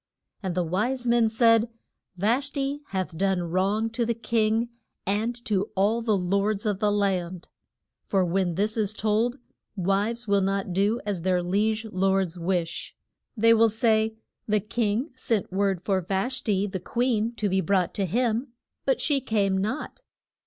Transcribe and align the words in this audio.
And 0.41 0.55
the 0.55 0.63
wise 0.63 1.05
men 1.05 1.29
said, 1.29 1.69
Vash 2.17 2.49
ti 2.49 2.81
hath 2.87 3.15
done 3.15 3.43
wrong 3.43 3.87
to 3.91 4.03
the 4.03 4.15
king 4.15 4.69
and 5.05 5.35
to 5.45 5.69
all 5.75 6.01
the 6.01 6.17
lords 6.17 6.65
of 6.65 6.79
the 6.79 6.91
land. 6.91 7.49
For 8.07 8.25
when 8.25 8.55
this 8.55 8.77
is 8.77 8.93
told, 8.95 9.37
wives 9.75 10.27
will 10.27 10.41
not 10.41 10.73
do 10.73 11.01
as 11.05 11.21
their 11.21 11.43
liege 11.43 11.85
lords 11.85 12.35
wish. 12.35 12.95
They 13.37 13.53
will 13.53 13.69
say, 13.69 14.15
The 14.47 14.59
king 14.59 15.11
sent 15.13 15.53
word 15.53 15.83
for 15.85 16.01
Vash 16.01 16.41
ti, 16.43 16.65
the 16.65 16.79
queen, 16.79 17.35
to 17.35 17.47
be 17.47 17.61
brought 17.61 17.93
to 17.93 18.07
him, 18.07 18.53
but 18.85 18.99
she 18.99 19.21
came 19.21 19.55
not. 19.55 20.01